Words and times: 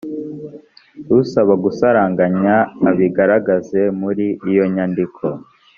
usaba 1.19 1.53
gusaranganya 1.63 2.55
abigaragaza 2.89 3.81
muri 4.01 4.25
iyo 4.49 4.63
nyandiko 4.73 5.23